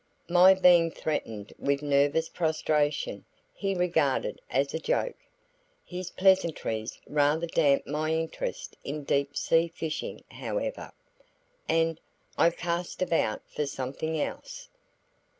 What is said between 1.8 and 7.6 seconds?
nervous prostration he regarded as a joke. His pleasantries rather